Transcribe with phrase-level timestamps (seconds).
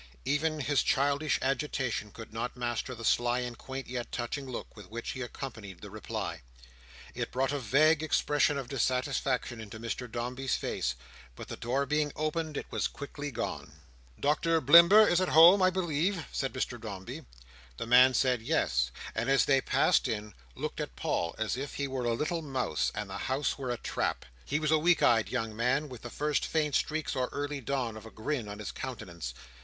[0.25, 4.89] Even his childish agitation could not master the sly and quaint yet touching look, with
[4.89, 6.41] which he accompanied the reply.
[7.13, 10.95] It brought a vague expression of dissatisfaction into Mr Dombey's face;
[11.35, 13.73] but the door being opened, it was quickly gone.
[14.19, 17.25] "Doctor Blimber is at home, I believe?" said Mr Dombey.
[17.77, 21.87] The man said yes; and as they passed in, looked at Paul as if he
[21.87, 24.25] were a little mouse, and the house were a trap.
[24.45, 27.95] He was a weak eyed young man, with the first faint streaks or early dawn
[27.95, 29.35] of a grin on his countenance.